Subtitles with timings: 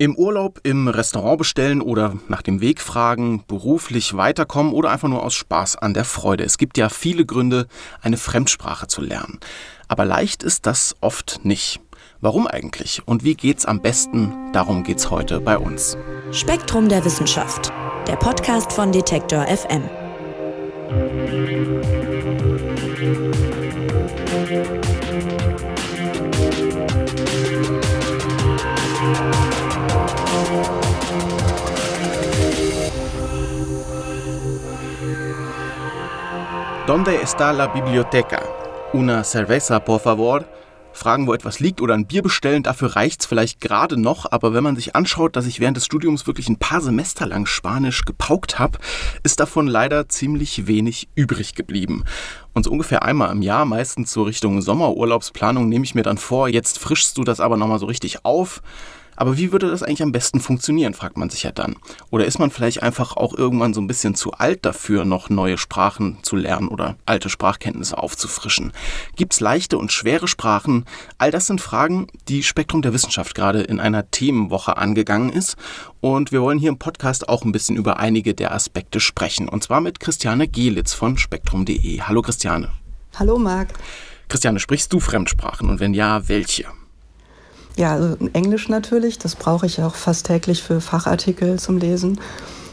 [0.00, 5.22] Im Urlaub, im Restaurant bestellen oder nach dem Weg fragen, beruflich weiterkommen oder einfach nur
[5.22, 6.42] aus Spaß an der Freude.
[6.42, 7.66] Es gibt ja viele Gründe,
[8.00, 9.40] eine Fremdsprache zu lernen.
[9.88, 11.82] Aber leicht ist das oft nicht.
[12.22, 13.02] Warum eigentlich?
[13.04, 14.32] Und wie geht's am besten?
[14.54, 15.98] Darum geht's heute bei uns.
[16.32, 17.70] Spektrum der Wissenschaft.
[18.08, 19.82] Der Podcast von Detektor FM.
[36.90, 38.42] ¿Dónde está la biblioteca?
[38.92, 40.44] Una cerveza, por favor?
[40.92, 44.64] Fragen, wo etwas liegt oder ein Bier bestellen, dafür reicht's vielleicht gerade noch, aber wenn
[44.64, 48.58] man sich anschaut, dass ich während des Studiums wirklich ein paar Semester lang Spanisch gepaukt
[48.58, 48.80] habe,
[49.22, 52.02] ist davon leider ziemlich wenig übrig geblieben.
[52.54, 56.48] Und so ungefähr einmal im Jahr, meistens so Richtung Sommerurlaubsplanung, nehme ich mir dann vor,
[56.48, 58.62] jetzt frischst du das aber nochmal so richtig auf
[59.20, 61.76] aber wie würde das eigentlich am besten funktionieren, fragt man sich ja dann.
[62.08, 65.58] Oder ist man vielleicht einfach auch irgendwann so ein bisschen zu alt dafür, noch neue
[65.58, 68.72] Sprachen zu lernen oder alte Sprachkenntnisse aufzufrischen?
[69.16, 70.86] Gibt es leichte und schwere Sprachen?
[71.18, 75.58] All das sind Fragen, die Spektrum der Wissenschaft gerade in einer Themenwoche angegangen ist.
[76.00, 79.50] Und wir wollen hier im Podcast auch ein bisschen über einige der Aspekte sprechen.
[79.50, 82.00] Und zwar mit Christiane Gelitz von spektrum.de.
[82.00, 82.70] Hallo Christiane.
[83.16, 83.74] Hallo Marc.
[84.28, 86.64] Christiane, sprichst du Fremdsprachen und wenn ja, welche?
[87.76, 92.18] Ja, also Englisch natürlich, das brauche ich auch fast täglich für Fachartikel zum Lesen.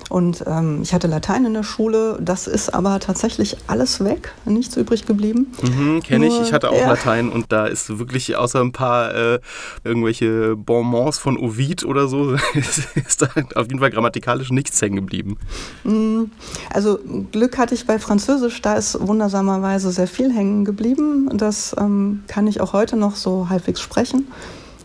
[0.10, 4.78] Und ähm, ich hatte Latein in der Schule, das ist aber tatsächlich alles weg, nichts
[4.78, 5.54] übrig geblieben.
[5.62, 6.88] Mhm, Kenne ich, ich hatte auch ja.
[6.88, 9.40] Latein und da ist wirklich außer ein paar äh,
[9.84, 15.38] irgendwelche Bonbons von Ovid oder so, ist da auf jeden Fall grammatikalisch nichts hängen geblieben.
[15.84, 16.32] Mhm.
[16.74, 17.00] Also
[17.32, 21.30] Glück hatte ich bei Französisch, da ist wundersamerweise sehr viel hängen geblieben.
[21.34, 24.28] Das ähm, kann ich auch heute noch so halbwegs sprechen.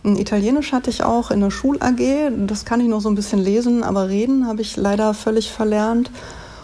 [0.03, 3.83] Italienisch hatte ich auch in der Schul-AG, das kann ich noch so ein bisschen lesen,
[3.83, 6.11] aber reden habe ich leider völlig verlernt.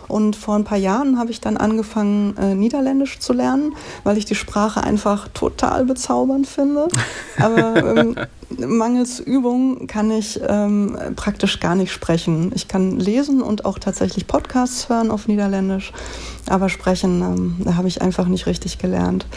[0.09, 4.25] Und vor ein paar Jahren habe ich dann angefangen, äh, Niederländisch zu lernen, weil ich
[4.25, 6.87] die Sprache einfach total bezaubernd finde.
[7.37, 8.15] Aber ähm,
[8.57, 12.51] mangels Übung kann ich ähm, praktisch gar nicht sprechen.
[12.55, 15.93] Ich kann lesen und auch tatsächlich Podcasts hören auf Niederländisch,
[16.49, 19.27] aber sprechen ähm, habe ich einfach nicht richtig gelernt.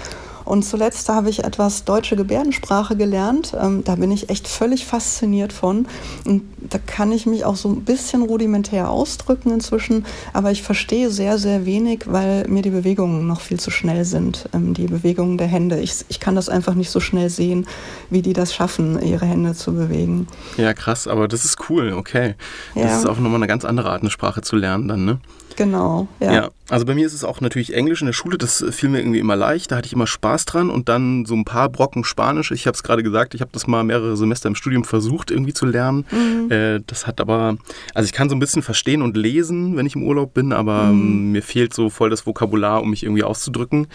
[0.45, 3.55] Und zuletzt habe ich etwas deutsche Gebärdensprache gelernt.
[3.59, 5.87] Ähm, da bin ich echt völlig fasziniert von.
[6.25, 11.11] Und da kann ich mich auch so ein bisschen rudimentär ausdrücken inzwischen, aber ich verstehe
[11.11, 15.39] sehr, sehr wenig, weil mir die Bewegungen noch viel zu schnell sind, ähm, die Bewegungen
[15.39, 15.81] der Hände.
[15.81, 17.67] Ich, ich kann das einfach nicht so schnell sehen,
[18.11, 20.27] wie die das schaffen, ihre Hände zu bewegen.
[20.57, 22.35] Ja, krass, aber das ist cool, okay.
[22.75, 22.85] Ja.
[22.85, 25.21] Das ist auch nochmal eine ganz andere Art, eine Sprache zu lernen dann, ne?
[25.57, 26.33] Genau, ja.
[26.33, 26.51] ja.
[26.69, 29.19] Also bei mir ist es auch natürlich Englisch in der Schule, das fiel mir irgendwie
[29.19, 32.51] immer leicht, da hatte ich immer Spaß dran und dann so ein paar Brocken Spanisch.
[32.51, 35.53] Ich habe es gerade gesagt, ich habe das mal mehrere Semester im Studium versucht irgendwie
[35.53, 36.07] zu lernen.
[36.11, 36.51] Mhm.
[36.53, 37.57] Äh, das hat aber,
[37.95, 40.85] also ich kann so ein bisschen verstehen und lesen, wenn ich im Urlaub bin, aber
[40.85, 40.93] mhm.
[40.93, 43.87] Ähm, mir fehlt so voll das Vokabular, um mich irgendwie auszudrücken.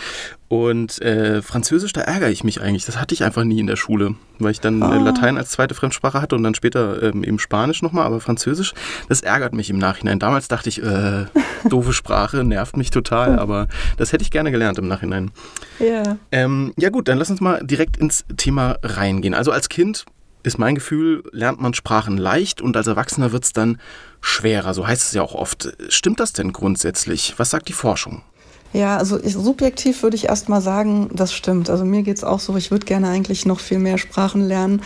[0.49, 2.85] Und äh, Französisch, da ärgere ich mich eigentlich.
[2.85, 5.03] Das hatte ich einfach nie in der Schule, weil ich dann oh.
[5.03, 8.73] Latein als zweite Fremdsprache hatte und dann später ähm, eben Spanisch nochmal, aber Französisch,
[9.09, 10.19] das ärgert mich im Nachhinein.
[10.19, 11.25] Damals dachte ich, äh,
[11.69, 15.31] doofe Sprache, nervt mich total, aber das hätte ich gerne gelernt im Nachhinein.
[15.79, 16.17] Ja.
[16.31, 19.33] Ähm, ja gut, dann lass uns mal direkt ins Thema reingehen.
[19.33, 20.05] Also als Kind
[20.47, 23.79] ist mein Gefühl, lernt man Sprachen leicht und als Erwachsener wird es dann
[24.21, 24.73] schwerer.
[24.73, 25.69] So heißt es ja auch oft.
[25.89, 27.35] Stimmt das denn grundsätzlich?
[27.37, 28.23] Was sagt die Forschung?
[28.73, 31.69] Ja, also ich, subjektiv würde ich erst mal sagen, das stimmt.
[31.69, 34.81] Also mir geht es auch so, ich würde gerne eigentlich noch viel mehr Sprachen lernen.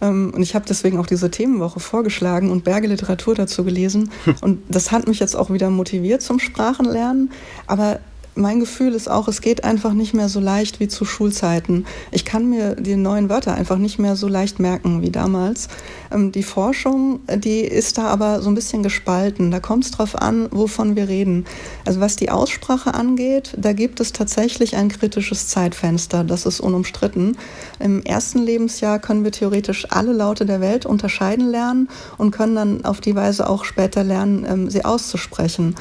[0.00, 4.10] Ähm, und ich habe deswegen auch diese Themenwoche vorgeschlagen und Berge Literatur dazu gelesen.
[4.40, 7.30] Und das hat mich jetzt auch wieder motiviert zum Sprachenlernen.
[7.66, 8.00] Aber
[8.36, 11.86] mein Gefühl ist auch, es geht einfach nicht mehr so leicht wie zu Schulzeiten.
[12.12, 15.68] Ich kann mir die neuen Wörter einfach nicht mehr so leicht merken wie damals.
[16.12, 19.50] Ähm, die Forschung, die ist da aber so ein bisschen gespalten.
[19.50, 21.46] Da kommt es drauf an, wovon wir reden.
[21.86, 26.22] Also was die Aussprache angeht, da gibt es tatsächlich ein kritisches Zeitfenster.
[26.22, 27.38] Das ist unumstritten.
[27.80, 32.84] Im ersten Lebensjahr können wir theoretisch alle Laute der Welt unterscheiden lernen und können dann
[32.84, 35.74] auf die Weise auch später lernen, ähm, sie auszusprechen.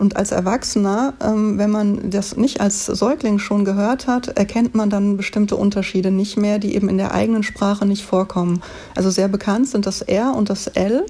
[0.00, 4.88] Und als Erwachsener, ähm, wenn man das nicht als Säugling schon gehört hat, erkennt man
[4.88, 8.62] dann bestimmte Unterschiede nicht mehr, die eben in der eigenen Sprache nicht vorkommen.
[8.96, 11.04] Also sehr bekannt sind das R und das L.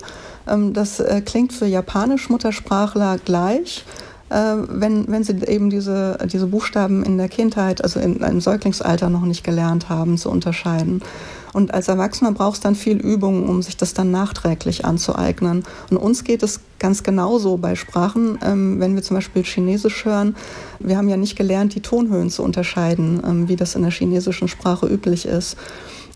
[0.48, 3.84] Ähm, das äh, klingt für Japanisch-Muttersprachler gleich.
[4.30, 9.10] Äh, wenn, wenn sie eben diese, diese Buchstaben in der Kindheit, also in einem Säuglingsalter
[9.10, 11.02] noch nicht gelernt haben, zu unterscheiden.
[11.52, 15.64] Und als Erwachsener braucht es dann viel Übung, um sich das dann nachträglich anzueignen.
[15.90, 20.36] Und uns geht es ganz genauso bei Sprachen, ähm, wenn wir zum Beispiel Chinesisch hören.
[20.78, 24.46] Wir haben ja nicht gelernt, die Tonhöhen zu unterscheiden, ähm, wie das in der chinesischen
[24.46, 25.56] Sprache üblich ist.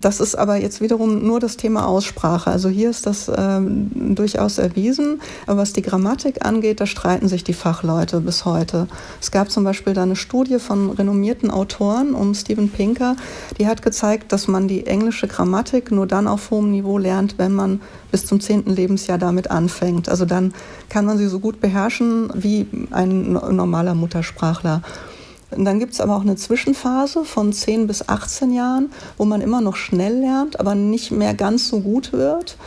[0.01, 2.49] Das ist aber jetzt wiederum nur das Thema Aussprache.
[2.51, 5.21] Also hier ist das äh, durchaus erwiesen.
[5.47, 8.87] Aber was die Grammatik angeht, da streiten sich die Fachleute bis heute.
[9.21, 13.15] Es gab zum Beispiel da eine Studie von renommierten Autoren um Steven Pinker,
[13.59, 17.53] die hat gezeigt, dass man die englische Grammatik nur dann auf hohem Niveau lernt, wenn
[17.53, 17.81] man
[18.11, 20.09] bis zum zehnten Lebensjahr damit anfängt.
[20.09, 20.53] Also dann
[20.89, 24.81] kann man sie so gut beherrschen wie ein normaler Muttersprachler.
[25.55, 29.41] Und dann gibt es aber auch eine Zwischenphase von 10 bis 18 Jahren, wo man
[29.41, 32.57] immer noch schnell lernt, aber nicht mehr ganz so gut wird.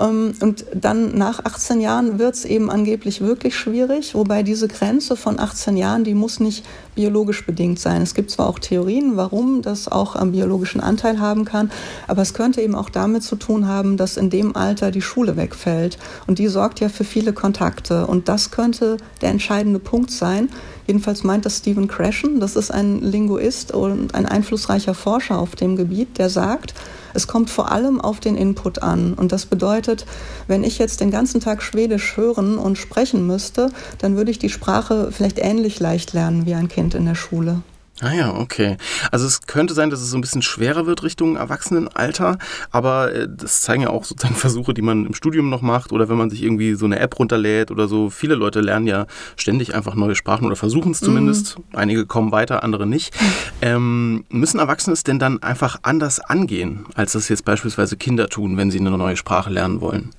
[0.00, 5.16] Ähm, und dann nach 18 Jahren wird es eben angeblich wirklich schwierig, wobei diese Grenze
[5.16, 6.64] von 18 Jahren, die muss nicht
[6.94, 8.02] biologisch bedingt sein.
[8.02, 11.70] Es gibt zwar auch Theorien, warum das auch am biologischen Anteil haben kann,
[12.08, 15.36] aber es könnte eben auch damit zu tun haben, dass in dem Alter die Schule
[15.36, 15.98] wegfällt.
[16.26, 18.06] Und die sorgt ja für viele Kontakte.
[18.06, 20.48] Und das könnte der entscheidende Punkt sein.
[20.86, 25.76] Jedenfalls meint das Stephen Krashen, das ist ein Linguist und ein einflussreicher Forscher auf dem
[25.76, 26.74] Gebiet, der sagt,
[27.14, 29.14] es kommt vor allem auf den Input an.
[29.14, 30.06] Und das bedeutet,
[30.46, 34.48] wenn ich jetzt den ganzen Tag Schwedisch hören und sprechen müsste, dann würde ich die
[34.48, 37.62] Sprache vielleicht ähnlich leicht lernen wie ein Kind in der Schule.
[38.02, 38.78] Ah ja, okay.
[39.10, 42.38] Also es könnte sein, dass es so ein bisschen schwerer wird Richtung Erwachsenenalter,
[42.70, 46.08] aber äh, das zeigen ja auch sozusagen Versuche, die man im Studium noch macht oder
[46.08, 48.08] wenn man sich irgendwie so eine App runterlädt oder so.
[48.08, 49.06] Viele Leute lernen ja
[49.36, 51.58] ständig einfach neue Sprachen oder versuchen es zumindest.
[51.58, 51.64] Mhm.
[51.76, 53.14] Einige kommen weiter, andere nicht.
[53.62, 58.56] Ähm, müssen Erwachsene es denn dann einfach anders angehen, als das jetzt beispielsweise Kinder tun,
[58.56, 60.10] wenn sie eine neue Sprache lernen wollen?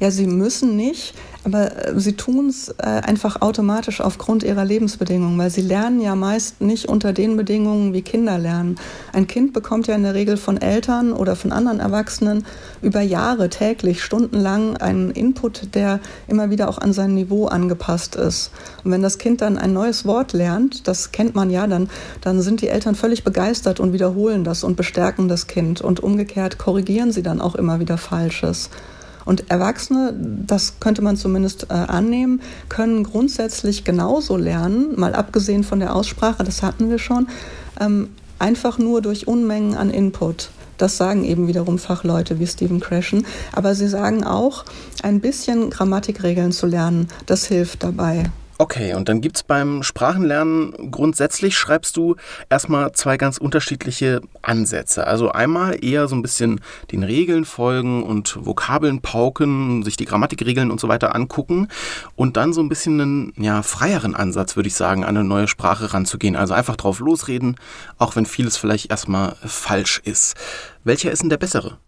[0.00, 1.14] Ja, sie müssen nicht,
[1.44, 6.16] aber äh, sie tun es äh, einfach automatisch aufgrund ihrer Lebensbedingungen, weil sie lernen ja
[6.16, 8.76] meist nicht unter den Bedingungen, wie Kinder lernen.
[9.12, 12.44] Ein Kind bekommt ja in der Regel von Eltern oder von anderen Erwachsenen
[12.82, 18.50] über Jahre täglich, stundenlang einen Input, der immer wieder auch an sein Niveau angepasst ist.
[18.82, 21.88] Und wenn das Kind dann ein neues Wort lernt, das kennt man ja, dann,
[22.20, 25.80] dann sind die Eltern völlig begeistert und wiederholen das und bestärken das Kind.
[25.80, 28.70] Und umgekehrt korrigieren sie dann auch immer wieder Falsches.
[29.24, 30.14] Und Erwachsene,
[30.46, 36.44] das könnte man zumindest äh, annehmen, können grundsätzlich genauso lernen, mal abgesehen von der Aussprache,
[36.44, 37.28] das hatten wir schon,
[37.80, 40.50] ähm, einfach nur durch Unmengen an Input.
[40.76, 43.24] Das sagen eben wiederum Fachleute wie Stephen Krashen.
[43.52, 44.64] Aber sie sagen auch,
[45.02, 48.30] ein bisschen Grammatikregeln zu lernen, das hilft dabei.
[48.56, 52.14] Okay, und dann gibt es beim Sprachenlernen grundsätzlich, schreibst du
[52.48, 55.08] erstmal zwei ganz unterschiedliche Ansätze.
[55.08, 56.60] Also einmal eher so ein bisschen
[56.92, 61.66] den Regeln folgen und Vokabeln pauken, sich die Grammatikregeln und so weiter angucken
[62.14, 65.48] und dann so ein bisschen einen ja, freieren Ansatz, würde ich sagen, an eine neue
[65.48, 66.36] Sprache ranzugehen.
[66.36, 67.56] Also einfach drauf losreden,
[67.98, 70.34] auch wenn vieles vielleicht erstmal falsch ist.
[70.84, 71.78] Welcher ist denn der bessere?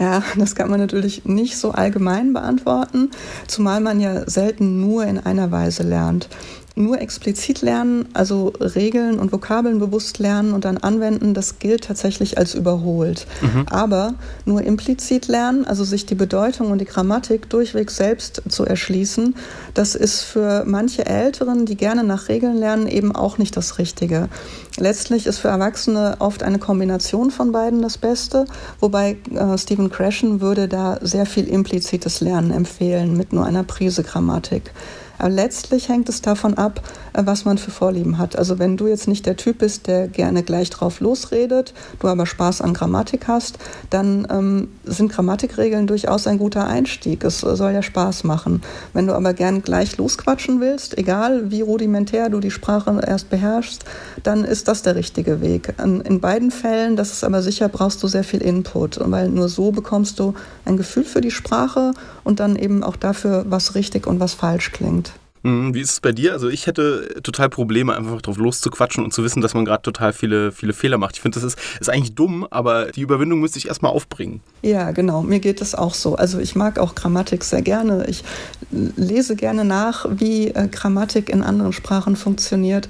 [0.00, 3.10] Ja, das kann man natürlich nicht so allgemein beantworten,
[3.46, 6.30] zumal man ja selten nur in einer Weise lernt
[6.76, 12.38] nur explizit lernen, also Regeln und Vokabeln bewusst lernen und dann anwenden, das gilt tatsächlich
[12.38, 13.26] als überholt.
[13.40, 13.66] Mhm.
[13.70, 14.14] Aber
[14.44, 19.34] nur implizit lernen, also sich die Bedeutung und die Grammatik durchweg selbst zu erschließen,
[19.74, 24.28] das ist für manche Älteren, die gerne nach Regeln lernen, eben auch nicht das Richtige.
[24.76, 28.46] Letztlich ist für Erwachsene oft eine Kombination von beiden das Beste,
[28.78, 34.02] wobei äh, Stephen Krashen würde da sehr viel implizites Lernen empfehlen mit nur einer Prise
[34.02, 34.72] Grammatik.
[35.20, 36.82] Aber letztlich hängt es davon ab,
[37.12, 38.36] äh, was man für Vorlieben hat.
[38.36, 42.26] Also wenn du jetzt nicht der Typ bist, der gerne gleich drauf losredet, du aber
[42.26, 43.58] Spaß an Grammatik hast,
[43.90, 47.24] dann ähm, sind Grammatikregeln durchaus ein guter Einstieg.
[47.24, 48.62] Es soll ja Spaß machen.
[48.92, 53.84] Wenn du aber gern gleich losquatschen willst, egal wie rudimentär du die Sprache erst beherrschst,
[54.22, 55.74] dann ist das der richtige Weg.
[55.78, 59.70] In beiden Fällen, das ist aber sicher, brauchst du sehr viel Input, weil nur so
[59.70, 61.92] bekommst du ein Gefühl für die Sprache
[62.24, 65.09] und dann eben auch dafür, was richtig und was falsch klingt.
[65.42, 66.32] Mhm, wie ist es bei dir?
[66.32, 70.12] Also ich hätte total Probleme, einfach drauf loszuquatschen und zu wissen, dass man gerade total
[70.12, 71.16] viele, viele Fehler macht.
[71.16, 74.40] Ich finde, das ist, ist eigentlich dumm, aber die Überwindung müsste ich erstmal aufbringen.
[74.62, 75.22] Ja, genau.
[75.22, 76.16] Mir geht es auch so.
[76.16, 78.06] Also ich mag auch Grammatik sehr gerne.
[78.06, 78.22] Ich
[78.70, 82.88] lese gerne nach, wie äh, Grammatik in anderen Sprachen funktioniert.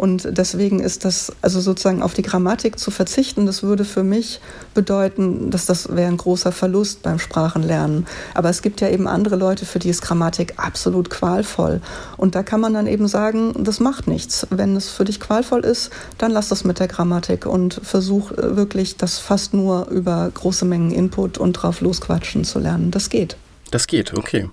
[0.00, 4.40] Und deswegen ist das, also sozusagen auf die Grammatik zu verzichten, das würde für mich
[4.72, 8.06] bedeuten, dass das wäre ein großer Verlust beim Sprachenlernen.
[8.32, 11.82] Aber es gibt ja eben andere Leute, für die ist Grammatik absolut qualvoll.
[12.16, 14.46] Und da kann man dann eben sagen, das macht nichts.
[14.48, 18.56] Wenn es für dich qualvoll ist, dann lass das mit der Grammatik und versuch äh,
[18.56, 22.90] wirklich das fast nur über große Mengen Input und drauf losquatschen zu lernen.
[22.90, 23.36] Das geht.
[23.70, 24.50] Das geht, okay.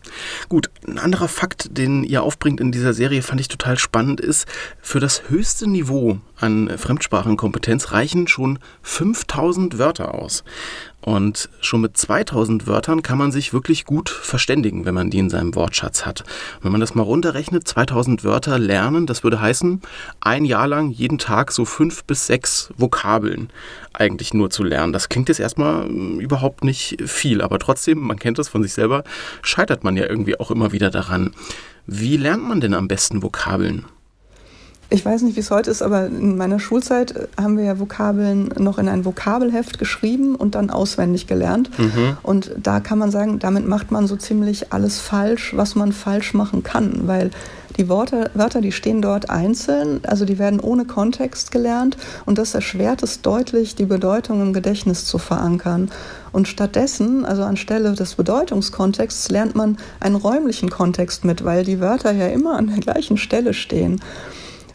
[0.47, 4.47] Gut, ein anderer Fakt, den ihr aufbringt in dieser Serie, fand ich total spannend, ist,
[4.81, 10.43] für das höchste Niveau an Fremdsprachenkompetenz reichen schon 5000 Wörter aus.
[11.07, 15.29] Und schon mit 2000 Wörtern kann man sich wirklich gut verständigen, wenn man die in
[15.29, 16.25] seinem Wortschatz hat.
[16.61, 19.81] wenn man das mal runterrechnet, 2000 Wörter lernen, das würde heißen,
[20.19, 23.51] ein Jahr lang jeden Tag so fünf bis sechs Vokabeln
[23.93, 24.91] eigentlich nur zu lernen.
[24.91, 28.73] Das klingt jetzt erstmal hm, überhaupt nicht viel, aber trotzdem, man kennt das von sich
[28.73, 29.05] selber,
[29.43, 31.31] scheitert man ja irgendwie auch immer wieder daran.
[31.85, 33.85] Wie lernt man denn am besten Vokabeln?
[34.89, 38.49] Ich weiß nicht, wie es heute ist, aber in meiner Schulzeit haben wir ja Vokabeln
[38.57, 41.69] noch in ein Vokabelheft geschrieben und dann auswendig gelernt.
[41.77, 42.17] Mhm.
[42.23, 46.33] Und da kann man sagen, damit macht man so ziemlich alles falsch, was man falsch
[46.33, 47.31] machen kann, weil
[47.75, 52.55] die Worte, Wörter, die stehen dort einzeln, also die werden ohne Kontext gelernt und das
[52.55, 55.91] erschwert es deutlich, die Bedeutung im Gedächtnis zu verankern.
[56.31, 62.13] Und stattdessen, also anstelle des Bedeutungskontexts, lernt man einen räumlichen Kontext mit, weil die Wörter
[62.13, 64.01] ja immer an der gleichen Stelle stehen.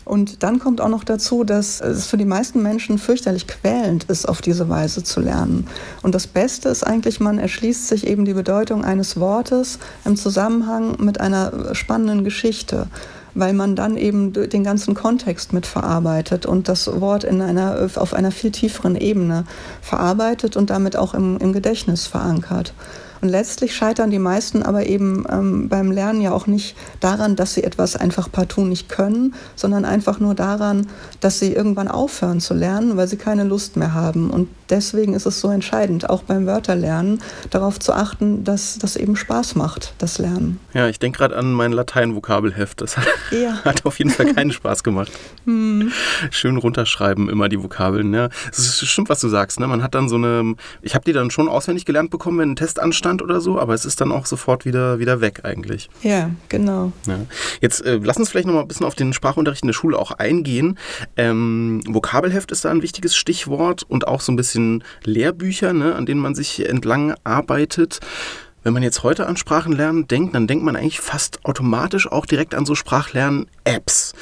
[0.05, 4.29] Und dann kommt auch noch dazu, dass es für die meisten Menschen fürchterlich quälend ist,
[4.29, 5.67] auf diese Weise zu lernen.
[6.03, 10.97] Und das Beste ist eigentlich, man erschließt sich eben die Bedeutung eines Wortes im Zusammenhang
[10.99, 12.89] mit einer spannenden Geschichte
[13.35, 18.15] weil man dann eben den ganzen Kontext mit verarbeitet und das Wort in einer, auf
[18.15, 19.45] einer viel tieferen Ebene
[19.81, 22.75] verarbeitet und damit auch im, im Gedächtnis verankert.
[23.23, 27.55] Und letztlich scheitern die meisten aber eben ähm, beim Lernen ja auch nicht daran, dass
[27.55, 30.89] sie etwas einfach partout nicht können, sondern einfach nur daran,
[31.21, 34.29] dass sie irgendwann aufhören zu lernen, weil sie keine Lust mehr haben.
[34.29, 39.17] Und deswegen ist es so entscheidend, auch beim Wörterlernen, darauf zu achten, dass das eben
[39.17, 40.59] Spaß macht, das Lernen.
[40.73, 42.81] Ja, ich denke gerade an mein Latein-Vokabelheft.
[42.81, 43.61] Das hat, ja.
[43.65, 45.13] hat, auf jeden Fall keinen Spaß gemacht.
[45.45, 45.93] hm.
[46.31, 48.15] Schön runterschreiben, immer die Vokabeln.
[48.15, 48.31] Ja.
[48.51, 49.61] Es stimmt, was du sagst.
[49.61, 49.67] Ne?
[49.67, 52.57] Man hat dann so eine, ich habe die dann schon auswendig gelernt bekommen, wenn ein
[52.57, 55.91] Test anstand oder so, aber es ist dann auch sofort wieder, wieder weg eigentlich.
[56.03, 56.93] Ja, genau.
[57.07, 57.19] Ja.
[57.61, 59.99] Jetzt äh, lass uns vielleicht noch mal ein bisschen auf den Sprachunterricht in der Schule
[59.99, 60.79] auch eingehen.
[61.19, 64.62] Ähm, Vokabelheft ist da ein wichtiges Stichwort und auch so ein bisschen
[65.05, 68.01] Lehrbücher, ne, an denen man sich entlang arbeitet.
[68.63, 72.55] Wenn man jetzt heute an Sprachenlernen denkt, dann denkt man eigentlich fast automatisch auch direkt
[72.55, 74.15] an so Sprachlern-Apps.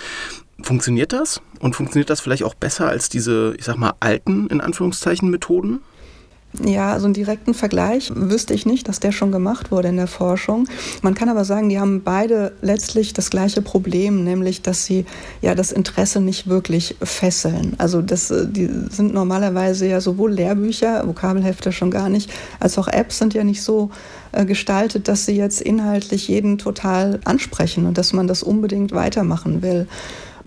[0.63, 1.41] Funktioniert das?
[1.59, 5.81] Und funktioniert das vielleicht auch besser als diese, ich sag mal, alten, in Anführungszeichen, Methoden?
[6.59, 10.09] Ja, so einen direkten Vergleich wüsste ich nicht, dass der schon gemacht wurde in der
[10.09, 10.67] Forschung.
[11.01, 15.07] Man kann aber sagen, die haben beide letztlich das gleiche Problem, nämlich, dass sie
[15.43, 17.77] ja das Interesse nicht wirklich fesseln.
[17.79, 22.89] Also das, äh, die sind normalerweise ja sowohl Lehrbücher, Vokabelhefte schon gar nicht, als auch
[22.89, 23.91] Apps sind ja nicht so
[24.33, 29.63] äh, gestaltet, dass sie jetzt inhaltlich jeden total ansprechen und dass man das unbedingt weitermachen
[29.63, 29.87] will.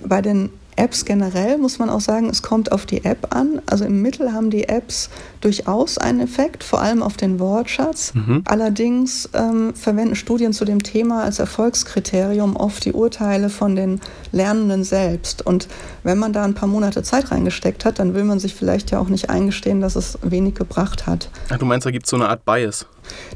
[0.06, 3.62] Bei den Apps generell muss man auch sagen, es kommt auf die App an.
[3.66, 5.10] Also im Mittel haben die Apps
[5.42, 8.14] durchaus einen Effekt, vor allem auf den Wortschatz.
[8.14, 8.44] Mhm.
[8.46, 14.02] Allerdings ähm, verwenden Studien zu dem Thema als Erfolgskriterium oft die Urteile von den
[14.32, 15.46] Lernenden selbst.
[15.46, 15.68] Und
[16.04, 19.00] wenn man da ein paar Monate Zeit reingesteckt hat, dann will man sich vielleicht ja
[19.00, 21.30] auch nicht eingestehen, dass es wenig gebracht hat.
[21.50, 22.86] Ach, du meinst, da gibt es so eine Art Bias?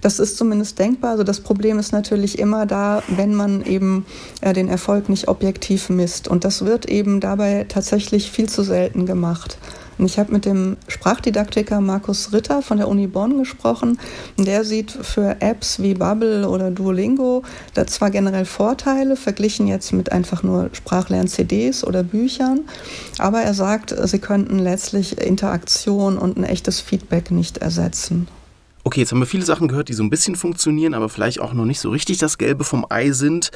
[0.02, 1.12] Das ist zumindest denkbar.
[1.12, 4.06] Also das Problem ist natürlich immer da, wenn man eben
[4.42, 6.28] äh, den Erfolg nicht objektiv misst.
[6.28, 9.58] Und das wird eben dabei tatsächlich viel zu selten gemacht.
[9.98, 14.00] Und ich habe mit dem Sprachdidaktiker Markus Ritter von der Uni Bonn gesprochen.
[14.38, 17.44] Der sieht für Apps wie Bubble oder Duolingo
[17.74, 22.62] da zwar generell Vorteile, verglichen jetzt mit einfach nur Sprachlern-CDs oder Büchern,
[23.18, 28.28] aber er sagt, sie könnten letztlich Interaktion und ein echtes Feedback nicht ersetzen.
[28.88, 31.52] Okay, jetzt haben wir viele Sachen gehört, die so ein bisschen funktionieren, aber vielleicht auch
[31.52, 33.52] noch nicht so richtig das Gelbe vom Ei sind.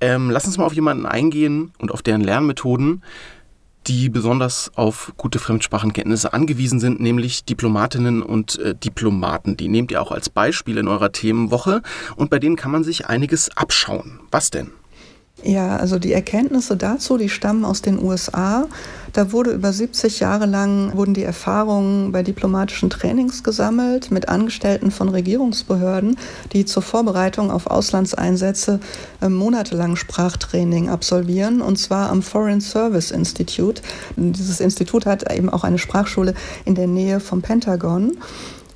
[0.00, 3.02] Ähm, lass uns mal auf jemanden eingehen und auf deren Lernmethoden,
[3.88, 9.56] die besonders auf gute Fremdsprachenkenntnisse angewiesen sind, nämlich Diplomatinnen und äh, Diplomaten.
[9.56, 11.82] Die nehmt ihr auch als Beispiel in eurer Themenwoche
[12.14, 14.20] und bei denen kann man sich einiges abschauen.
[14.30, 14.70] Was denn?
[15.44, 18.66] Ja, also die Erkenntnisse dazu, die stammen aus den USA.
[19.12, 24.90] Da wurde über 70 Jahre lang wurden die Erfahrungen bei diplomatischen Trainings gesammelt mit Angestellten
[24.90, 26.18] von Regierungsbehörden,
[26.52, 28.80] die zur Vorbereitung auf Auslandseinsätze
[29.22, 33.80] äh, monatelang Sprachtraining absolvieren und zwar am Foreign Service Institute.
[34.16, 38.18] Dieses Institut hat eben auch eine Sprachschule in der Nähe vom Pentagon.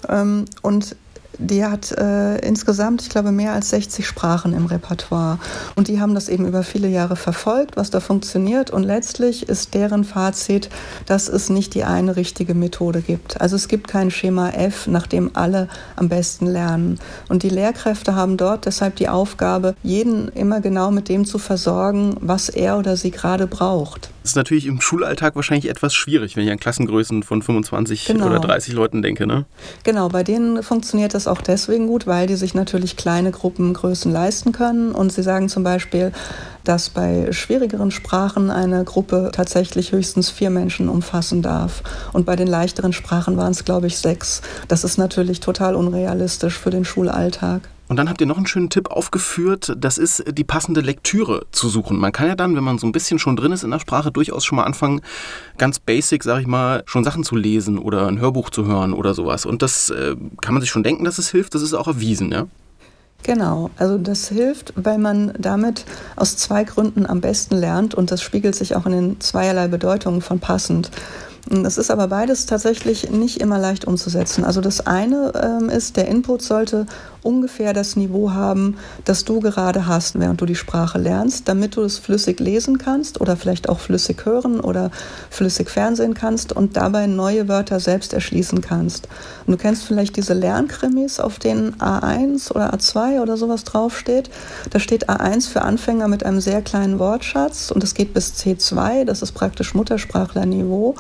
[0.09, 0.97] Ähm, und
[1.43, 5.39] die hat äh, insgesamt, ich glaube, mehr als 60 Sprachen im Repertoire.
[5.77, 8.71] Und die haben das eben über viele Jahre verfolgt, was da funktioniert.
[8.71, 10.71] Und letztlich ist deren Fazit,
[11.07, 13.41] dass es nicht die eine richtige Methode gibt.
[13.41, 16.99] Also es gibt kein Schema F, nach dem alle am besten lernen.
[17.29, 22.17] Und die Lehrkräfte haben dort deshalb die Aufgabe, jeden immer genau mit dem zu versorgen,
[22.21, 24.11] was er oder sie gerade braucht.
[24.23, 28.27] Das ist natürlich im Schulalltag wahrscheinlich etwas schwierig, wenn ich an Klassengrößen von 25 genau.
[28.27, 29.27] oder 30 Leuten denke.
[29.27, 29.47] Ne?
[29.83, 34.53] Genau, bei denen funktioniert das auch deswegen gut, weil die sich natürlich kleine Gruppengrößen leisten
[34.53, 34.93] können.
[34.93, 36.13] Und sie sagen zum Beispiel,
[36.63, 41.83] dass bei schwierigeren Sprachen eine Gruppe tatsächlich höchstens vier Menschen umfassen darf.
[42.13, 44.41] Und bei den leichteren Sprachen waren es, glaube ich, sechs.
[44.69, 47.69] Das ist natürlich total unrealistisch für den Schulalltag.
[47.93, 51.69] Und dann habt ihr noch einen schönen Tipp aufgeführt, das ist die passende Lektüre zu
[51.69, 51.99] suchen.
[51.99, 54.11] Man kann ja dann, wenn man so ein bisschen schon drin ist in der Sprache,
[54.11, 55.03] durchaus schon mal anfangen,
[55.59, 59.13] ganz basic, sag ich mal, schon Sachen zu lesen oder ein Hörbuch zu hören oder
[59.13, 59.45] sowas.
[59.45, 62.33] Und das äh, kann man sich schon denken, dass es hilft, das ist auch erwiesen,
[62.33, 62.47] ja?
[63.25, 65.85] Genau, also das hilft, weil man damit
[66.17, 70.23] aus zwei Gründen am besten lernt und das spiegelt sich auch in den zweierlei Bedeutungen
[70.23, 70.91] von passend.
[71.49, 74.45] Das ist aber beides tatsächlich nicht immer leicht umzusetzen.
[74.45, 76.87] Also das eine ähm, ist, der Input sollte
[77.23, 81.83] ungefähr das Niveau haben, das du gerade hast, während du die Sprache lernst, damit du
[81.83, 84.91] es flüssig lesen kannst oder vielleicht auch flüssig hören oder
[85.31, 89.09] flüssig fernsehen kannst und dabei neue Wörter selbst erschließen kannst.
[89.47, 94.31] Und du kennst vielleicht diese Lernkrimis, auf denen A1 oder A2 oder sowas draufsteht.
[94.71, 99.05] Da steht A1 für Anfänger mit einem sehr kleinen Wortschatz und es geht bis C2,
[99.05, 100.95] das ist praktisch Muttersprachlerniveau.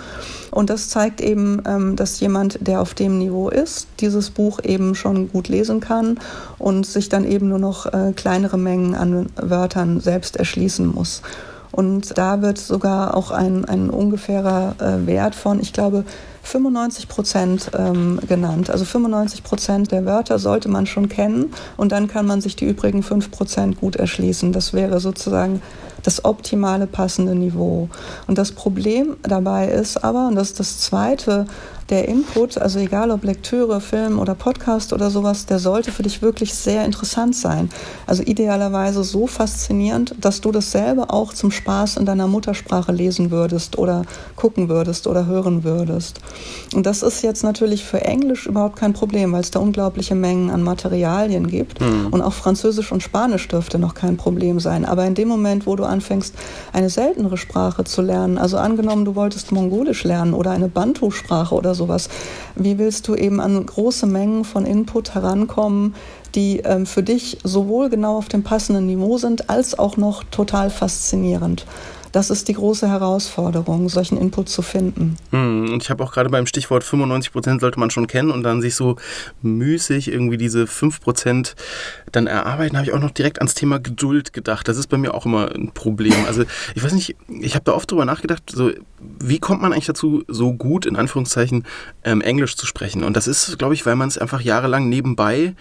[0.50, 4.94] Und das zeigt eben, ähm, dass jemand, der auf dem Niveau ist, dieses Buch eben
[4.94, 6.18] schon gut lesen kann
[6.58, 11.22] und sich dann eben nur noch äh, kleinere Mengen an Wörtern selbst erschließen muss.
[11.72, 16.04] Und da wird sogar auch ein, ein ungefährer äh, Wert von, ich glaube,
[16.42, 18.70] 95 Prozent ähm, genannt.
[18.70, 22.66] Also 95 Prozent der Wörter sollte man schon kennen und dann kann man sich die
[22.66, 24.52] übrigen 5 Prozent gut erschließen.
[24.52, 25.62] Das wäre sozusagen
[26.02, 27.88] das optimale passende Niveau.
[28.26, 31.46] Und das Problem dabei ist aber, und das ist das Zweite,
[31.90, 36.22] der Input, also egal ob Lektüre, Film oder Podcast oder sowas, der sollte für dich
[36.22, 37.70] wirklich sehr interessant sein.
[38.06, 43.78] Also idealerweise so faszinierend, dass du dasselbe auch zum Spaß in deiner Muttersprache lesen würdest
[43.78, 44.04] oder
[44.36, 46.20] gucken würdest oder hören würdest.
[46.74, 50.50] Und das ist jetzt natürlich für Englisch überhaupt kein Problem, weil es da unglaubliche Mengen
[50.50, 51.80] an Materialien gibt.
[51.80, 52.08] Mhm.
[52.10, 54.84] Und auch Französisch und Spanisch dürfte noch kein Problem sein.
[54.84, 56.34] Aber in dem Moment, wo du anfängst,
[56.72, 61.71] eine seltenere Sprache zu lernen, also angenommen, du wolltest Mongolisch lernen oder eine Bantu-Sprache oder
[61.74, 62.08] sowas,
[62.54, 65.94] wie willst du eben an große Mengen von Input herankommen,
[66.34, 70.70] die ähm, für dich sowohl genau auf dem passenden Niveau sind, als auch noch total
[70.70, 71.66] faszinierend.
[72.12, 75.16] Das ist die große Herausforderung, solchen Input zu finden.
[75.30, 78.42] Hm, und ich habe auch gerade beim Stichwort 95 Prozent sollte man schon kennen und
[78.42, 78.96] dann sich so
[79.40, 81.56] müßig irgendwie diese 5 Prozent
[82.12, 84.68] dann erarbeiten, habe ich auch noch direkt ans Thema Geduld gedacht.
[84.68, 86.26] Das ist bei mir auch immer ein Problem.
[86.26, 86.44] Also
[86.74, 88.70] ich weiß nicht, ich habe da oft drüber nachgedacht, so
[89.18, 91.64] wie kommt man eigentlich dazu, so gut in Anführungszeichen
[92.04, 93.04] ähm, Englisch zu sprechen?
[93.04, 95.54] Und das ist, glaube ich, weil man es einfach jahrelang nebenbei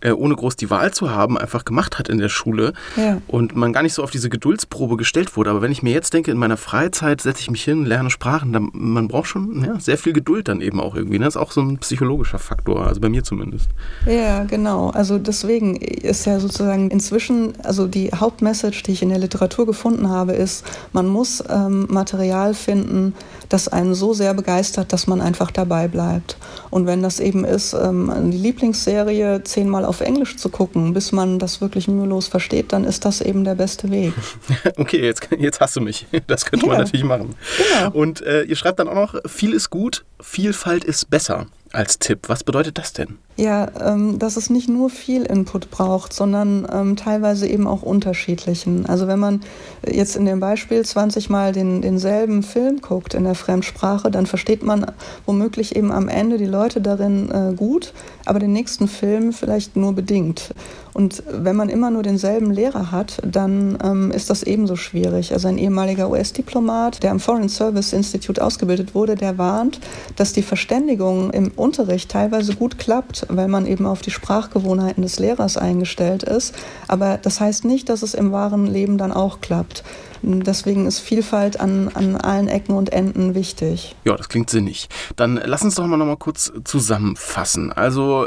[0.00, 3.20] äh, ohne groß die Wahl zu haben, einfach gemacht hat in der Schule ja.
[3.26, 5.50] und man gar nicht so auf diese Geduldsprobe gestellt wurde.
[5.50, 8.52] Aber wenn ich mir jetzt denke, in meiner Freizeit setze ich mich hin, lerne Sprachen,
[8.52, 11.18] dann, man braucht schon ja, sehr viel Geduld dann eben auch irgendwie.
[11.18, 11.24] Ne?
[11.24, 13.68] Das ist auch so ein psychologischer Faktor, also bei mir zumindest.
[14.06, 14.90] Ja, genau.
[14.90, 20.08] Also deswegen ist ja sozusagen inzwischen, also die Hauptmessage, die ich in der Literatur gefunden
[20.08, 23.14] habe, ist, man muss ähm, Material finden,
[23.48, 26.36] das einen so sehr begeistert, dass man einfach dabei bleibt.
[26.70, 31.38] Und wenn das eben ist, ähm, die Lieblingsserie zehnmal auf Englisch zu gucken, bis man
[31.40, 34.14] das wirklich mühelos versteht, dann ist das eben der beste Weg.
[34.76, 36.06] okay, jetzt, jetzt hast du mich.
[36.28, 36.72] Das könnte ja.
[36.72, 37.34] man natürlich machen.
[37.58, 37.90] Genau.
[37.90, 42.28] Und äh, ihr schreibt dann auch noch, viel ist gut, Vielfalt ist besser als Tipp.
[42.28, 43.18] Was bedeutet das denn?
[43.36, 48.86] Ja, ähm, dass es nicht nur viel Input braucht, sondern ähm, teilweise eben auch unterschiedlichen.
[48.86, 49.40] Also wenn man
[49.86, 54.62] jetzt in dem Beispiel 20 Mal den, denselben Film guckt in der Fremdsprache, dann versteht
[54.62, 54.84] man
[55.26, 57.94] womöglich eben am Ende die Leute darin äh, gut,
[58.26, 60.52] aber den nächsten Film vielleicht nur bedingt.
[60.92, 65.32] Und wenn man immer nur denselben Lehrer hat, dann ähm, ist das ebenso schwierig.
[65.32, 69.80] Also ein ehemaliger US-Diplomat, der am Foreign Service Institute ausgebildet wurde, der warnt,
[70.16, 75.18] dass die Verständigung im Unterricht teilweise gut klappt, weil man eben auf die Sprachgewohnheiten des
[75.18, 76.54] Lehrers eingestellt ist.
[76.88, 79.84] Aber das heißt nicht, dass es im wahren Leben dann auch klappt.
[80.22, 83.96] Deswegen ist Vielfalt an, an allen Ecken und Enden wichtig.
[84.04, 84.88] Ja, das klingt sinnig.
[85.16, 87.72] Dann lass uns doch mal noch mal kurz zusammenfassen.
[87.72, 88.26] Also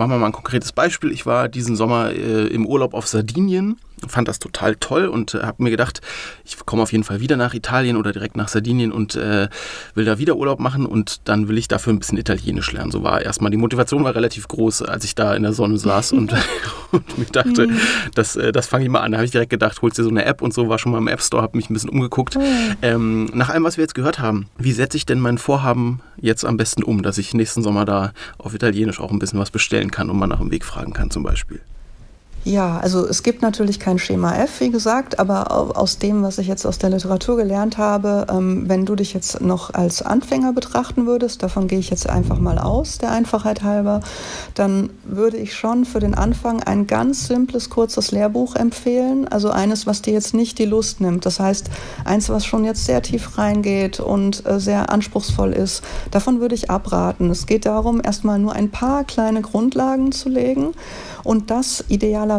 [0.00, 1.12] machen wir mal ein konkretes Beispiel.
[1.12, 5.42] Ich war diesen Sommer äh, im Urlaub auf Sardinien fand das total toll und äh,
[5.42, 6.00] habe mir gedacht,
[6.44, 9.48] ich komme auf jeden Fall wieder nach Italien oder direkt nach Sardinien und äh,
[9.94, 12.90] will da wieder Urlaub machen und dann will ich dafür ein bisschen Italienisch lernen.
[12.90, 16.12] So war erstmal die Motivation war relativ groß, als ich da in der Sonne saß
[16.20, 16.32] und,
[16.92, 17.78] und mir dachte, mhm.
[18.14, 19.12] das, äh, das fange ich mal an.
[19.12, 20.98] Da habe ich direkt gedacht, holst dir so eine App und so, war schon mal
[20.98, 22.36] im App Store, habe mich ein bisschen umgeguckt.
[22.36, 22.42] Mhm.
[22.82, 26.44] Ähm, nach allem, was wir jetzt gehört haben, wie setze ich denn mein Vorhaben jetzt
[26.44, 29.90] am besten um, dass ich nächsten Sommer da auf Italienisch auch ein bisschen was bestellen
[29.90, 31.60] kann und mal nach dem Weg fragen kann zum Beispiel?
[32.42, 36.48] Ja, also es gibt natürlich kein Schema F, wie gesagt, aber aus dem, was ich
[36.48, 41.06] jetzt aus der Literatur gelernt habe, ähm, wenn du dich jetzt noch als Anfänger betrachten
[41.06, 44.00] würdest, davon gehe ich jetzt einfach mal aus, der Einfachheit halber,
[44.54, 49.28] dann würde ich schon für den Anfang ein ganz simples, kurzes Lehrbuch empfehlen.
[49.28, 51.26] Also eines, was dir jetzt nicht die Lust nimmt.
[51.26, 51.68] Das heißt,
[52.06, 55.82] eins, was schon jetzt sehr tief reingeht und äh, sehr anspruchsvoll ist.
[56.10, 57.28] Davon würde ich abraten.
[57.28, 60.72] Es geht darum, erstmal nur ein paar kleine Grundlagen zu legen
[61.22, 62.29] und das idealerweise,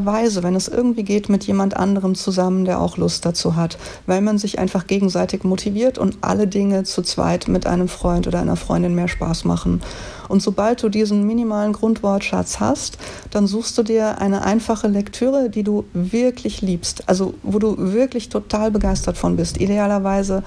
[0.44, 4.38] wenn es irgendwie geht, mit jemand anderem zusammen, der auch Lust dazu hat, weil man
[4.38, 8.96] sich einfach gegenseitig motiviert und alle Dinge zu zweit mit einem Freund oder einer Freundin
[8.96, 9.82] mehr Spaß machen.
[10.30, 12.98] Und sobald du diesen minimalen Grundwortschatz hast,
[13.32, 18.30] dann suchst du dir eine einfache Lektüre, die du wirklich liebst, also wo du wirklich
[18.30, 19.60] total begeistert von bist.
[19.60, 20.44] Idealerweise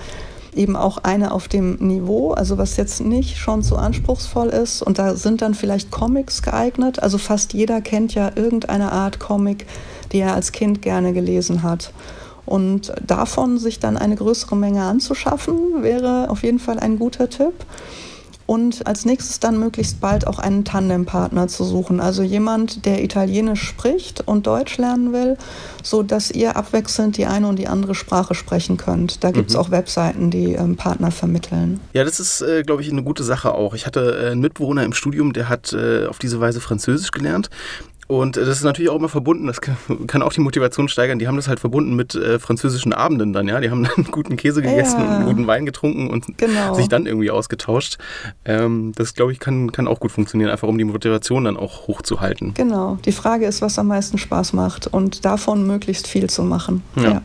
[0.57, 4.83] eben auch eine auf dem Niveau, also was jetzt nicht schon zu anspruchsvoll ist.
[4.83, 7.03] Und da sind dann vielleicht Comics geeignet.
[7.03, 9.67] Also fast jeder kennt ja irgendeine Art Comic,
[10.13, 11.93] die er als Kind gerne gelesen hat.
[12.47, 17.55] Und davon sich dann eine größere Menge anzuschaffen, wäre auf jeden Fall ein guter Tipp
[18.47, 23.63] und als nächstes dann möglichst bald auch einen Tandempartner zu suchen, also jemand, der Italienisch
[23.63, 25.37] spricht und Deutsch lernen will,
[25.83, 29.25] so dass ihr abwechselnd die eine und die andere Sprache sprechen könnt.
[29.25, 29.63] Da gibt es mhm.
[29.63, 31.81] auch Webseiten, die ähm, Partner vermitteln.
[31.93, 33.75] Ja, das ist, äh, glaube ich, eine gute Sache auch.
[33.75, 37.51] Ich hatte äh, einen Mitbewohner im Studium, der hat äh, auf diese Weise Französisch gelernt
[38.07, 41.19] und das ist natürlich auch immer verbunden, das kann auch die Motivation steigern.
[41.19, 43.61] Die haben das halt verbunden mit äh, französischen Abenden dann, ja.
[43.61, 45.19] Die haben dann guten Käse gegessen ja.
[45.19, 46.75] und guten Wein getrunken und genau.
[46.75, 47.99] sich dann irgendwie ausgetauscht.
[48.45, 51.87] Ähm, das, glaube ich, kann, kann auch gut funktionieren, einfach um die Motivation dann auch
[51.87, 52.55] hochzuhalten.
[52.55, 52.99] Genau.
[53.05, 56.83] Die Frage ist, was am meisten Spaß macht und davon möglichst viel zu machen.
[56.97, 57.03] Ja.
[57.03, 57.23] ja.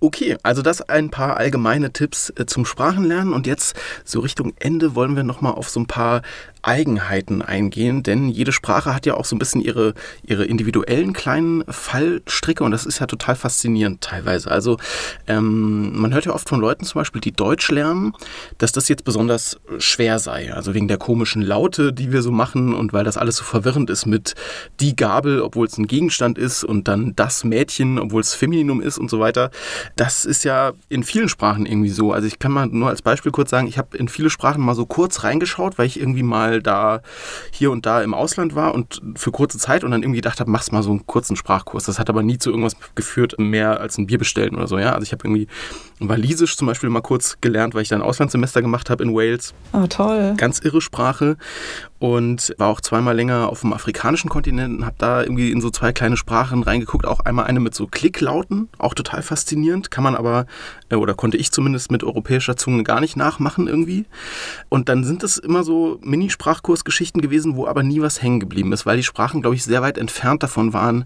[0.00, 4.94] Okay, also das ein paar allgemeine Tipps äh, zum Sprachenlernen und jetzt so Richtung Ende
[4.94, 6.22] wollen wir nochmal auf so ein paar
[6.62, 11.64] Eigenheiten eingehen, denn jede Sprache hat ja auch so ein bisschen ihre, ihre individuellen kleinen
[11.68, 14.50] Fallstricke und das ist ja total faszinierend teilweise.
[14.50, 14.78] Also
[15.26, 18.12] ähm, man hört ja oft von Leuten zum Beispiel, die Deutsch lernen,
[18.58, 20.52] dass das jetzt besonders schwer sei.
[20.52, 23.90] Also wegen der komischen Laute, die wir so machen und weil das alles so verwirrend
[23.90, 24.34] ist mit
[24.80, 28.98] die Gabel, obwohl es ein Gegenstand ist und dann das Mädchen, obwohl es Femininum ist
[28.98, 29.50] und so weiter.
[29.96, 32.12] Das ist ja in vielen Sprachen irgendwie so.
[32.12, 34.74] Also ich kann mal nur als Beispiel kurz sagen, ich habe in viele Sprachen mal
[34.74, 37.02] so kurz reingeschaut, weil ich irgendwie mal da
[37.52, 40.50] hier und da im Ausland war und für kurze Zeit und dann irgendwie gedacht habe,
[40.50, 41.84] mach's mal so einen kurzen Sprachkurs.
[41.84, 44.78] Das hat aber nie zu irgendwas geführt, mehr als ein Bier bestellen oder so.
[44.78, 45.48] Ja, also ich habe irgendwie
[46.00, 49.54] Walisisch zum Beispiel mal kurz gelernt, weil ich da ein Auslandssemester gemacht habe in Wales.
[49.72, 50.34] Oh, toll.
[50.36, 51.36] Ganz irre Sprache
[52.02, 55.70] und war auch zweimal länger auf dem afrikanischen Kontinent und habe da irgendwie in so
[55.70, 57.06] zwei kleine Sprachen reingeguckt.
[57.06, 59.92] Auch einmal eine mit so Klicklauten, auch total faszinierend.
[59.92, 60.46] Kann man aber,
[60.88, 64.06] äh, oder konnte ich zumindest mit europäischer Zunge gar nicht nachmachen irgendwie.
[64.68, 68.84] Und dann sind es immer so Mini-Sprachkursgeschichten gewesen, wo aber nie was hängen geblieben ist,
[68.84, 71.04] weil die Sprachen, glaube ich, sehr weit entfernt davon waren,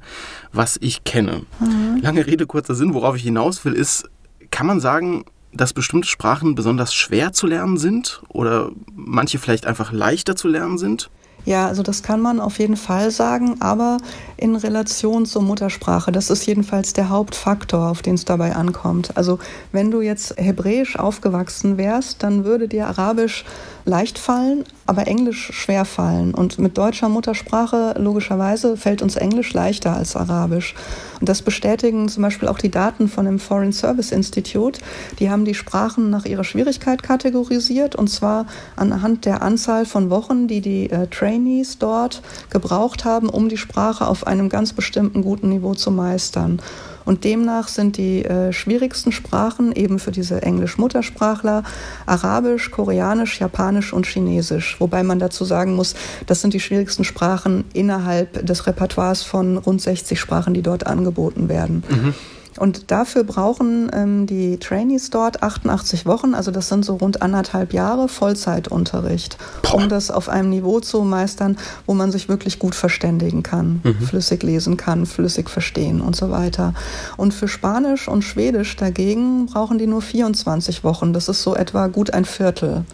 [0.53, 1.43] was ich kenne.
[1.59, 2.01] Mhm.
[2.03, 4.09] Lange Rede, kurzer Sinn, worauf ich hinaus will, ist,
[4.53, 9.91] kann man sagen, dass bestimmte Sprachen besonders schwer zu lernen sind oder manche vielleicht einfach
[9.93, 11.11] leichter zu lernen sind?
[11.47, 13.99] Ja, also das kann man auf jeden Fall sagen, aber
[14.37, 16.13] in Relation zur Muttersprache.
[16.13, 19.17] Das ist jedenfalls der Hauptfaktor, auf den es dabei ankommt.
[19.17, 19.39] Also
[19.73, 23.45] wenn du jetzt hebräisch aufgewachsen wärst, dann würde dir Arabisch
[23.87, 26.35] leicht fallen, aber Englisch schwer fallen.
[26.35, 30.75] Und mit deutscher Muttersprache logischerweise fällt uns Englisch leichter als Arabisch.
[31.21, 34.81] Und das bestätigen zum Beispiel auch die Daten von dem Foreign Service Institute.
[35.21, 40.49] Die haben die Sprachen nach ihrer Schwierigkeit kategorisiert und zwar anhand der Anzahl von Wochen,
[40.49, 45.49] die die äh, Trainees dort gebraucht haben, um die Sprache auf einem ganz bestimmten guten
[45.49, 46.61] Niveau zu meistern.
[47.05, 51.63] Und demnach sind die äh, schwierigsten Sprachen eben für diese Englisch-Muttersprachler
[52.05, 54.77] Arabisch, Koreanisch, Japanisch und Chinesisch.
[54.81, 55.95] Wobei man dazu sagen muss,
[56.27, 61.49] das sind die schwierigsten Sprachen innerhalb des Repertoires von rund 60 Sprachen, die dort angeboten
[61.49, 61.85] werden.
[61.89, 62.15] Mhm.
[62.59, 67.73] Und dafür brauchen ähm, die Trainees dort 88 Wochen, also das sind so rund anderthalb
[67.73, 69.37] Jahre Vollzeitunterricht,
[69.73, 74.07] um das auf einem Niveau zu meistern, wo man sich wirklich gut verständigen kann, mhm.
[74.07, 76.75] flüssig lesen kann, flüssig verstehen und so weiter.
[77.17, 81.13] Und für Spanisch und Schwedisch dagegen brauchen die nur 24 Wochen.
[81.13, 82.85] Das ist so etwa gut ein Viertel.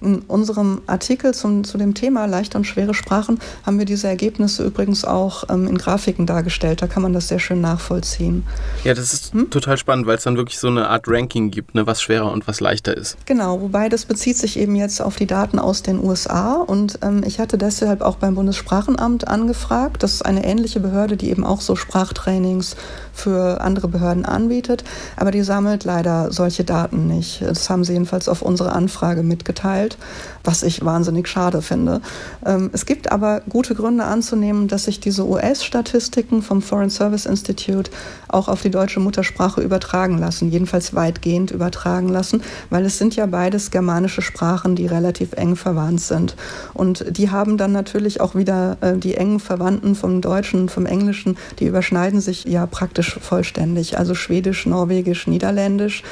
[0.00, 4.64] In unserem Artikel zum, zu dem Thema leichte und schwere Sprachen haben wir diese Ergebnisse
[4.64, 6.82] übrigens auch ähm, in Grafiken dargestellt.
[6.82, 8.44] Da kann man das sehr schön nachvollziehen.
[8.84, 9.50] Ja, das ist hm?
[9.50, 12.46] total spannend, weil es dann wirklich so eine Art Ranking gibt, ne, was schwerer und
[12.46, 13.16] was leichter ist.
[13.26, 16.54] Genau, wobei das bezieht sich eben jetzt auf die Daten aus den USA.
[16.54, 20.02] Und ähm, ich hatte deshalb auch beim Bundessprachenamt angefragt.
[20.02, 22.76] Das ist eine ähnliche Behörde, die eben auch so Sprachtrainings
[23.12, 24.84] für andere Behörden anbietet.
[25.16, 27.42] Aber die sammelt leider solche Daten nicht.
[27.42, 29.93] Das haben sie jedenfalls auf unsere Anfrage mitgeteilt.
[29.94, 29.98] Fällt,
[30.44, 32.02] was ich wahnsinnig schade finde.
[32.44, 37.90] Ähm, es gibt aber gute Gründe anzunehmen, dass sich diese US-Statistiken vom Foreign Service Institute
[38.28, 43.26] auch auf die deutsche Muttersprache übertragen lassen, jedenfalls weitgehend übertragen lassen, weil es sind ja
[43.26, 46.36] beides germanische Sprachen, die relativ eng verwandt sind.
[46.74, 51.38] Und die haben dann natürlich auch wieder äh, die engen Verwandten vom Deutschen vom Englischen,
[51.58, 53.98] die überschneiden sich ja praktisch vollständig.
[53.98, 56.02] Also Schwedisch, Norwegisch, Niederländisch.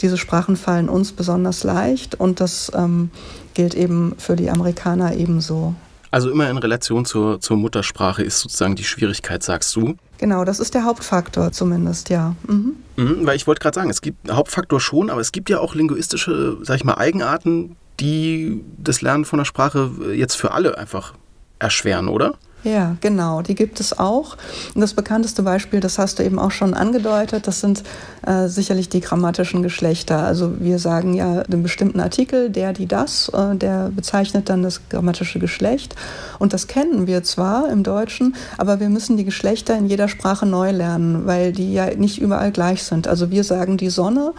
[0.00, 3.10] Diese Sprachen fallen uns besonders leicht und das ähm,
[3.54, 5.74] gilt eben für die Amerikaner ebenso.
[6.10, 9.96] Also immer in Relation zur, zur Muttersprache ist sozusagen die Schwierigkeit, sagst du?
[10.18, 12.34] Genau, das ist der Hauptfaktor zumindest, ja.
[12.46, 12.76] Mhm.
[12.96, 15.74] Mhm, weil ich wollte gerade sagen, es gibt Hauptfaktor schon, aber es gibt ja auch
[15.74, 21.14] linguistische, sag ich mal, Eigenarten, die das Lernen von der Sprache jetzt für alle einfach
[21.58, 22.34] erschweren, oder?
[22.64, 24.36] Ja, genau, die gibt es auch.
[24.74, 27.84] Und das bekannteste Beispiel, das hast du eben auch schon angedeutet, das sind
[28.26, 30.24] äh, sicherlich die grammatischen Geschlechter.
[30.24, 34.80] Also wir sagen ja den bestimmten Artikel, der, die, das, äh, der bezeichnet dann das
[34.88, 35.94] grammatische Geschlecht.
[36.40, 40.44] Und das kennen wir zwar im Deutschen, aber wir müssen die Geschlechter in jeder Sprache
[40.44, 43.06] neu lernen, weil die ja nicht überall gleich sind.
[43.06, 44.32] Also wir sagen die Sonne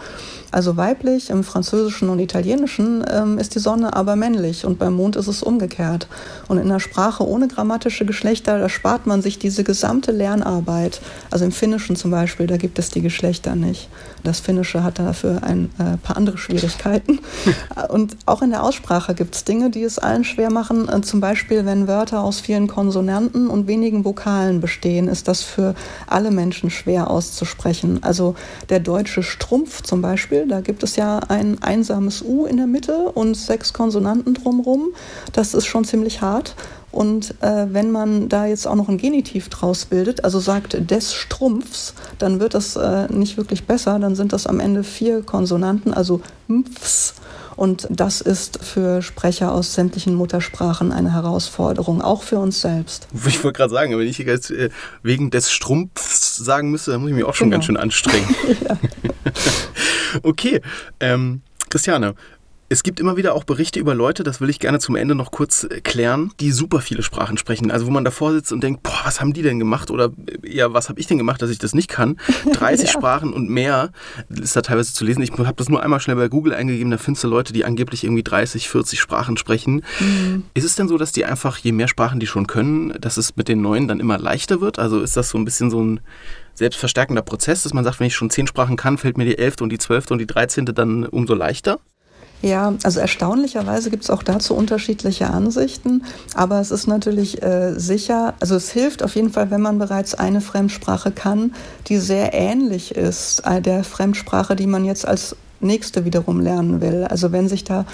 [0.50, 5.16] also weiblich, im Französischen und Italienischen ähm, ist die Sonne aber männlich und beim Mond
[5.16, 6.08] ist es umgekehrt.
[6.48, 11.00] Und in einer Sprache ohne grammatische Geschlechter, da spart man sich diese gesamte Lernarbeit.
[11.30, 13.88] Also im Finnischen zum Beispiel, da gibt es die Geschlechter nicht.
[14.24, 17.20] Das Finnische hat dafür ein äh, paar andere Schwierigkeiten.
[17.88, 20.88] und auch in der Aussprache gibt es Dinge, die es allen schwer machen.
[20.88, 25.74] Äh, zum Beispiel, wenn Wörter aus vielen Konsonanten und wenigen Vokalen bestehen, ist das für
[26.06, 28.02] alle Menschen schwer auszusprechen.
[28.02, 28.34] Also
[28.68, 30.48] der deutsche Strumpf zum Beispiel, Beispiel.
[30.48, 34.88] Da gibt es ja ein einsames U in der Mitte und sechs Konsonanten drumherum.
[35.32, 36.54] Das ist schon ziemlich hart.
[36.90, 41.14] Und äh, wenn man da jetzt auch noch ein Genitiv draus bildet, also sagt des
[41.14, 43.98] Strumpfs, dann wird das äh, nicht wirklich besser.
[43.98, 47.14] Dann sind das am Ende vier Konsonanten, also Mpfs.
[47.56, 53.08] Und das ist für Sprecher aus sämtlichen Muttersprachen eine Herausforderung, auch für uns selbst.
[53.26, 54.70] Ich wollte gerade sagen, wenn ich jetzt äh,
[55.02, 57.56] wegen des Strumpfs sagen müsste, dann muss ich mich auch schon genau.
[57.56, 58.28] ganz schön anstrengen.
[60.22, 60.60] okay,
[61.00, 62.14] ähm, Christiane,
[62.70, 65.30] es gibt immer wieder auch Berichte über Leute, das will ich gerne zum Ende noch
[65.30, 67.70] kurz klären, die super viele Sprachen sprechen.
[67.70, 69.90] Also wo man davor sitzt und denkt, boah, was haben die denn gemacht?
[69.90, 70.10] Oder
[70.44, 72.18] ja, was habe ich denn gemacht, dass ich das nicht kann?
[72.52, 72.92] 30 ja.
[72.92, 73.90] Sprachen und mehr
[74.28, 75.22] ist da teilweise zu lesen.
[75.22, 78.04] Ich habe das nur einmal schnell bei Google eingegeben, da findest du Leute, die angeblich
[78.04, 79.82] irgendwie 30, 40 Sprachen sprechen.
[80.00, 80.44] Mhm.
[80.52, 83.36] Ist es denn so, dass die einfach, je mehr Sprachen die schon können, dass es
[83.36, 84.78] mit den neuen dann immer leichter wird?
[84.78, 86.00] Also ist das so ein bisschen so ein
[86.52, 89.64] selbstverstärkender Prozess, dass man sagt, wenn ich schon zehn Sprachen kann, fällt mir die elfte
[89.64, 91.78] und die zwölfte und die dreizehnte dann umso leichter?
[92.40, 98.34] Ja, also erstaunlicherweise gibt es auch dazu unterschiedliche Ansichten, aber es ist natürlich äh, sicher,
[98.38, 101.52] also es hilft auf jeden Fall, wenn man bereits eine Fremdsprache kann,
[101.88, 107.04] die sehr ähnlich ist äh, der Fremdsprache, die man jetzt als nächste wiederum lernen will.
[107.04, 107.84] Also wenn sich da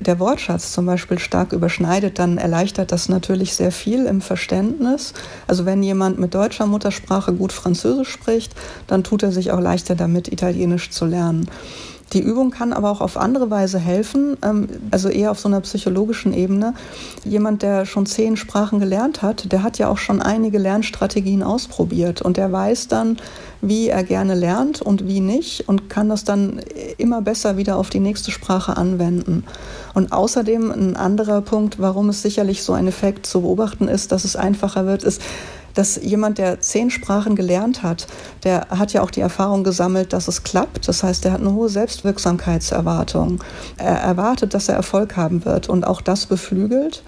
[0.00, 5.12] der Wortschatz zum Beispiel stark überschneidet, dann erleichtert das natürlich sehr viel im Verständnis.
[5.46, 8.54] Also wenn jemand mit deutscher Muttersprache gut Französisch spricht,
[8.86, 11.50] dann tut er sich auch leichter damit, Italienisch zu lernen.
[12.12, 15.60] Die Übung kann aber auch auf andere Weise helfen, ähm, also eher auf so einer
[15.60, 16.74] psychologischen Ebene.
[17.24, 22.20] Jemand, der schon zehn Sprachen gelernt hat, der hat ja auch schon einige Lernstrategien ausprobiert
[22.20, 23.16] und der weiß dann,
[23.60, 26.60] wie er gerne lernt und wie nicht und kann das dann
[26.98, 29.44] immer besser wieder auf die nächste Sprache anwenden.
[29.94, 34.24] Und außerdem ein anderer Punkt, warum es sicherlich so ein Effekt zu beobachten ist, dass
[34.24, 35.20] es einfacher wird, ist,
[35.74, 38.06] dass jemand, der zehn Sprachen gelernt hat,
[38.44, 40.88] der hat ja auch die Erfahrung gesammelt, dass es klappt.
[40.88, 43.42] Das heißt, er hat eine hohe Selbstwirksamkeitserwartung.
[43.76, 47.02] Er erwartet, dass er Erfolg haben wird und auch das beflügelt.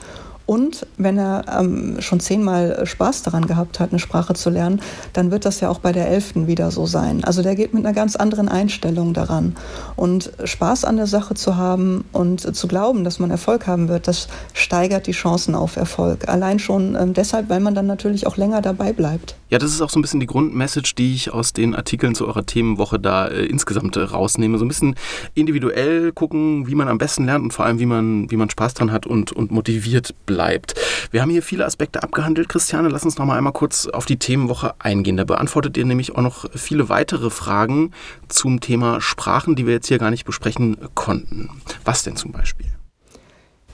[0.46, 4.80] Und wenn er ähm, schon zehnmal Spaß daran gehabt hat, eine Sprache zu lernen,
[5.12, 7.24] dann wird das ja auch bei der elften wieder so sein.
[7.24, 9.56] Also der geht mit einer ganz anderen Einstellung daran.
[9.96, 14.08] Und Spaß an der Sache zu haben und zu glauben, dass man Erfolg haben wird,
[14.08, 16.28] das steigert die Chancen auf Erfolg.
[16.28, 19.36] Allein schon ähm, deshalb, weil man dann natürlich auch länger dabei bleibt.
[19.52, 22.26] Ja, das ist auch so ein bisschen die Grundmessage, die ich aus den Artikeln zu
[22.26, 24.56] eurer Themenwoche da äh, insgesamt äh, rausnehme.
[24.56, 24.96] So ein bisschen
[25.34, 28.72] individuell gucken, wie man am besten lernt und vor allem, wie man, wie man Spaß
[28.72, 30.74] dran hat und, und motiviert bleibt.
[31.10, 32.88] Wir haben hier viele Aspekte abgehandelt, Christiane.
[32.88, 35.18] Lass uns noch mal einmal kurz auf die Themenwoche eingehen.
[35.18, 37.90] Da beantwortet ihr nämlich auch noch viele weitere Fragen
[38.28, 41.50] zum Thema Sprachen, die wir jetzt hier gar nicht besprechen konnten.
[41.84, 42.71] Was denn zum Beispiel?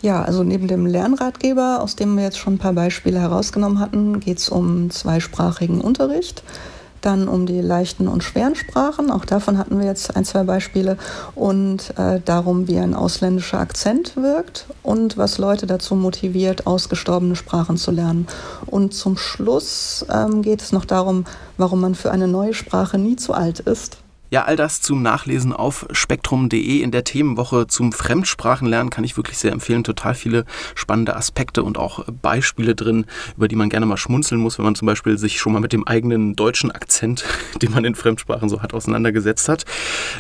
[0.01, 4.21] Ja, also neben dem Lernratgeber, aus dem wir jetzt schon ein paar Beispiele herausgenommen hatten,
[4.21, 6.45] geht es um zweisprachigen Unterricht,
[7.01, 10.99] dann um die leichten und schweren Sprachen, auch davon hatten wir jetzt ein, zwei Beispiele,
[11.35, 17.77] und äh, darum, wie ein ausländischer Akzent wirkt und was Leute dazu motiviert, ausgestorbene Sprachen
[17.77, 18.29] zu lernen.
[18.67, 21.25] Und zum Schluss ähm, geht es noch darum,
[21.57, 23.99] warum man für eine neue Sprache nie zu alt ist.
[24.31, 29.39] Ja, all das zum Nachlesen auf spektrum.de in der Themenwoche zum Fremdsprachenlernen kann ich wirklich
[29.39, 29.85] sehr empfehlen.
[29.85, 34.59] Total viele spannende Aspekte und auch Beispiele drin, über die man gerne mal schmunzeln muss,
[34.59, 37.25] wenn man zum Beispiel sich schon mal mit dem eigenen deutschen Akzent,
[37.63, 39.65] den man in Fremdsprachen so hat, auseinandergesetzt hat.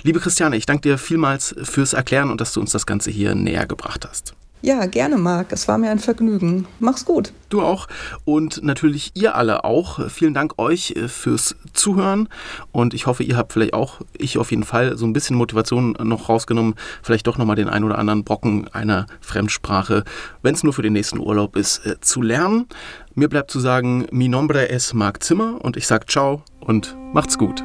[0.05, 3.35] Liebe Christiane, ich danke dir vielmals fürs Erklären und dass du uns das Ganze hier
[3.35, 4.38] näher gebracht hast.
[4.61, 5.53] Ja, gerne, Marc.
[5.53, 6.67] Es war mir ein Vergnügen.
[6.81, 7.33] Mach's gut.
[7.49, 7.87] Du auch.
[8.25, 10.11] Und natürlich ihr alle auch.
[10.11, 12.29] Vielen Dank euch äh, fürs Zuhören.
[12.73, 15.97] Und ich hoffe, ihr habt vielleicht auch, ich auf jeden Fall, so ein bisschen Motivation
[16.03, 20.05] noch rausgenommen, vielleicht doch nochmal den ein oder anderen Brocken einer Fremdsprache,
[20.43, 22.67] wenn es nur für den nächsten Urlaub ist, äh, zu lernen.
[23.15, 27.39] Mir bleibt zu sagen, mi nombre es Marc Zimmer und ich sag ciao und macht's
[27.39, 27.63] gut.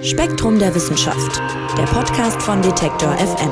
[0.00, 1.40] Spektrum der Wissenschaft,
[1.78, 3.50] der Podcast von Detektor FM.